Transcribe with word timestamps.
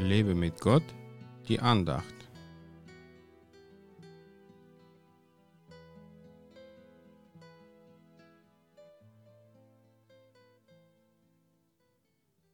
Lebe 0.00 0.34
mit 0.34 0.60
Gott, 0.60 0.82
die 1.46 1.60
Andacht. 1.60 2.14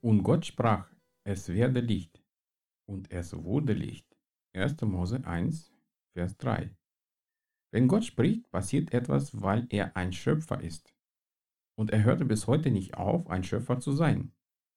Und 0.00 0.22
Gott 0.22 0.46
sprach, 0.46 0.90
es 1.24 1.48
werde 1.48 1.80
Licht. 1.80 2.22
Und 2.86 3.10
es 3.10 3.34
wurde 3.44 3.72
Licht. 3.72 4.06
1. 4.54 4.80
Mose 4.82 5.24
1, 5.24 5.72
Vers 6.12 6.36
3. 6.38 6.70
Wenn 7.70 7.88
Gott 7.88 8.04
spricht, 8.04 8.50
passiert 8.50 8.92
etwas, 8.94 9.40
weil 9.42 9.66
er 9.70 9.96
ein 9.96 10.12
Schöpfer 10.12 10.60
ist. 10.60 10.94
Und 11.74 11.90
er 11.90 12.04
hörte 12.04 12.24
bis 12.24 12.46
heute 12.46 12.70
nicht 12.70 12.94
auf, 12.94 13.28
ein 13.28 13.44
Schöpfer 13.44 13.80
zu 13.80 13.92
sein. 13.92 14.32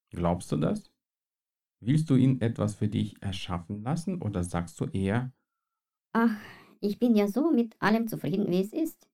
Glaubst 0.10 0.52
du 0.52 0.58
das? 0.58 0.92
Willst 1.80 2.12
du 2.12 2.16
ihn 2.16 2.40
etwas 2.40 2.76
für 2.76 2.88
dich 2.88 3.20
erschaffen 3.20 3.82
lassen 3.82 4.22
oder 4.22 4.44
sagst 4.44 4.80
du 4.80 4.86
eher, 4.86 5.34
Ach, 6.12 6.38
ich 6.82 7.00
bin 7.00 7.16
ja 7.16 7.30
so 7.30 7.50
mit 7.50 7.82
allem 7.82 8.10
zufrieden, 8.10 8.52
wie 8.52 8.60
es 8.60 8.74
ist. 8.74 9.08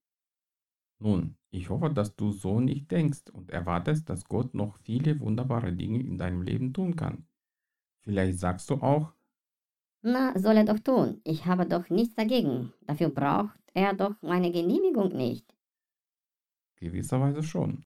nun, 0.98 1.36
ich 1.50 1.70
hoffe, 1.70 1.88
dass 1.90 2.16
du 2.16 2.32
so 2.32 2.58
nicht 2.58 2.90
denkst 2.90 3.30
und 3.32 3.50
erwartest, 3.52 4.08
dass 4.10 4.24
Gott 4.24 4.54
noch 4.54 4.76
viele 4.78 5.20
wunderbare 5.20 5.72
Dinge 5.72 6.00
in 6.00 6.18
deinem 6.18 6.42
Leben 6.42 6.72
tun 6.72 6.96
kann. 6.96 7.28
Vielleicht 8.02 8.38
sagst 8.40 8.70
du 8.70 8.76
auch, 8.76 9.14
Na, 10.02 10.38
soll 10.38 10.56
er 10.58 10.64
doch 10.64 10.78
tun. 10.78 11.20
Ich 11.24 11.46
habe 11.46 11.66
doch 11.66 11.90
nichts 11.90 12.14
dagegen. 12.14 12.72
Dafür 12.82 13.08
braucht 13.08 13.58
er 13.72 13.92
doch 13.92 14.14
meine 14.22 14.52
Genehmigung 14.52 15.08
nicht. 15.16 15.52
gewisserweise 16.76 17.42
schon. 17.42 17.84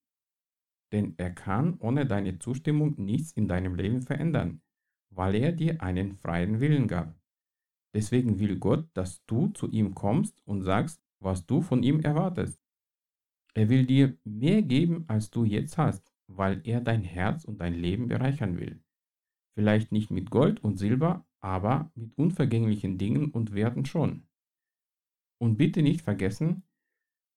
Denn 0.93 1.15
er 1.19 1.31
kann 1.35 1.79
ohne 1.81 2.07
deine 2.07 2.39
Zustimmung 2.39 2.95
nichts 3.03 3.33
in 3.33 3.49
deinem 3.49 3.75
Leben 3.75 4.03
verändern, 4.03 4.63
weil 5.11 5.35
er 5.35 5.53
dir 5.53 5.83
einen 5.83 6.17
freien 6.17 6.61
Willen 6.61 6.89
gab. 6.89 7.15
Deswegen 7.95 8.39
will 8.39 8.59
Gott, 8.59 8.89
dass 8.95 9.25
du 9.27 9.49
zu 9.49 9.71
ihm 9.71 9.95
kommst 9.95 10.41
und 10.45 10.63
sagst, 10.63 11.03
was 11.21 11.47
du 11.47 11.63
von 11.63 11.83
ihm 11.83 12.01
erwartest. 12.01 12.61
Er 13.55 13.69
will 13.69 13.87
dir 13.87 14.17
mehr 14.25 14.63
geben, 14.63 15.05
als 15.09 15.31
du 15.31 15.45
jetzt 15.45 15.79
hast, 15.79 16.13
weil 16.27 16.61
er 16.65 16.81
dein 16.81 17.03
Herz 17.03 17.45
und 17.45 17.61
dein 17.61 17.75
Leben 17.75 18.09
bereichern 18.09 18.59
will. 18.61 18.81
Vielleicht 19.55 19.91
nicht 19.91 20.11
mit 20.11 20.31
Gold 20.31 20.63
und 20.63 20.77
Silber, 20.77 21.27
aber 21.41 21.91
mit 21.95 22.17
unvergänglichen 22.17 22.99
Dingen 22.99 23.31
und 23.31 23.55
Werten 23.55 23.85
schon. 23.85 24.29
Und 25.39 25.57
bitte 25.57 25.83
nicht 25.83 26.03
vergessen, 26.03 26.65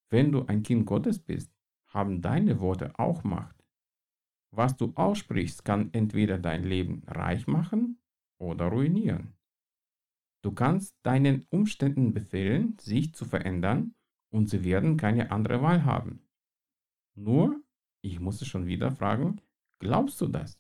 wenn 0.09 0.31
du 0.31 0.45
ein 0.45 0.63
Kind 0.63 0.85
Gottes 0.85 1.19
bist, 1.19 1.51
haben 1.87 2.21
deine 2.21 2.59
Worte 2.59 2.97
auch 2.99 3.23
Macht. 3.23 3.60
Was 4.53 4.75
du 4.75 4.91
aussprichst, 4.95 5.63
kann 5.63 5.93
entweder 5.93 6.37
dein 6.37 6.63
Leben 6.63 7.03
reich 7.07 7.47
machen 7.47 8.01
oder 8.37 8.65
ruinieren. 8.65 9.33
Du 10.43 10.51
kannst 10.51 10.95
deinen 11.03 11.45
Umständen 11.49 12.13
befehlen, 12.13 12.77
sich 12.79 13.13
zu 13.13 13.25
verändern 13.25 13.95
und 14.31 14.49
sie 14.49 14.63
werden 14.63 14.97
keine 14.97 15.31
andere 15.31 15.61
Wahl 15.61 15.85
haben. 15.85 16.27
Nur, 17.15 17.61
ich 18.03 18.19
muss 18.19 18.41
es 18.41 18.47
schon 18.47 18.65
wieder 18.65 18.91
fragen, 18.91 19.39
glaubst 19.79 20.19
du 20.19 20.27
das? 20.27 20.59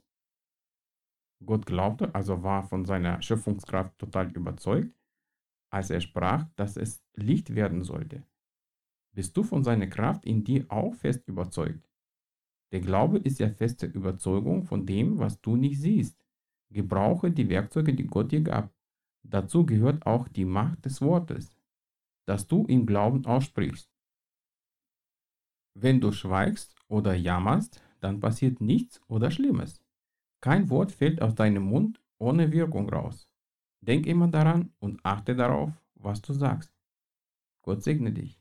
Gott 1.43 1.65
glaubte, 1.65 2.13
also 2.13 2.43
war 2.43 2.63
von 2.63 2.85
seiner 2.85 3.21
Schöpfungskraft 3.21 3.97
total 3.97 4.31
überzeugt, 4.31 4.95
als 5.71 5.89
er 5.89 6.01
sprach, 6.01 6.47
dass 6.55 6.77
es 6.77 7.03
Licht 7.15 7.55
werden 7.55 7.83
sollte. 7.83 8.23
Bist 9.13 9.35
du 9.35 9.43
von 9.43 9.63
seiner 9.63 9.87
Kraft 9.87 10.25
in 10.25 10.43
dir 10.43 10.65
auch 10.69 10.93
fest 10.93 11.27
überzeugt? 11.27 11.90
Der 12.71 12.79
Glaube 12.79 13.17
ist 13.17 13.39
ja 13.39 13.49
feste 13.49 13.85
Überzeugung 13.85 14.63
von 14.63 14.85
dem, 14.85 15.19
was 15.19 15.41
du 15.41 15.55
nicht 15.55 15.79
siehst. 15.79 16.17
Gebrauche 16.69 17.31
die 17.31 17.49
Werkzeuge, 17.49 17.93
die 17.93 18.07
Gott 18.07 18.31
dir 18.31 18.41
gab. 18.41 18.73
Dazu 19.23 19.65
gehört 19.65 20.05
auch 20.05 20.27
die 20.27 20.45
Macht 20.45 20.85
des 20.85 21.01
Wortes, 21.01 21.55
das 22.25 22.47
du 22.47 22.65
im 22.65 22.85
Glauben 22.85 23.25
aussprichst. 23.25 23.91
Wenn 25.73 26.01
du 26.01 26.11
schweigst 26.11 26.75
oder 26.87 27.13
jammerst, 27.13 27.81
dann 27.99 28.19
passiert 28.19 28.61
nichts 28.61 29.01
oder 29.07 29.31
Schlimmes. 29.31 29.81
Kein 30.41 30.69
Wort 30.69 30.91
fällt 30.91 31.21
aus 31.21 31.35
deinem 31.35 31.63
Mund 31.63 32.01
ohne 32.17 32.51
Wirkung 32.51 32.89
raus. 32.89 33.29
Denk 33.81 34.05
immer 34.05 34.27
daran 34.27 34.73
und 34.79 34.99
achte 35.03 35.35
darauf, 35.35 35.71
was 35.95 36.21
du 36.21 36.33
sagst. 36.33 36.73
Gott 37.61 37.83
segne 37.83 38.11
dich. 38.11 38.40